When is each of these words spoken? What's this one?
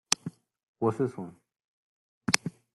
What's 0.79 0.97
this 0.97 1.15
one? 1.15 1.35